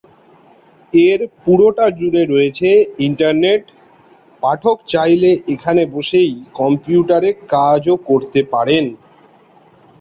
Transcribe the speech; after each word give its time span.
এর 0.93 1.19
পুরোটা 1.43 1.85
জুড়ে 1.99 2.23
রয়েছে 2.25 2.69
ইন্টারনেট, 3.07 3.63
পাঠক 4.43 4.77
চাইলে 4.93 5.31
এখানে 5.53 5.81
বসেই 5.93 6.31
কম্পিউটারে 6.59 7.29
কাজও 7.53 7.95
করতে 8.09 8.39
পারেন। 8.53 8.85